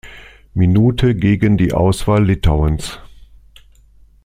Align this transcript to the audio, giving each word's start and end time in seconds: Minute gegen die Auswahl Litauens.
Minute 0.55 1.13
gegen 1.13 1.59
die 1.59 1.73
Auswahl 1.73 2.25
Litauens. 2.25 2.97